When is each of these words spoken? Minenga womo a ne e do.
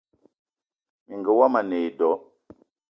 Minenga 1.03 1.31
womo 1.37 1.57
a 1.61 1.63
ne 1.69 1.77
e 1.87 1.89
do. 1.97 2.09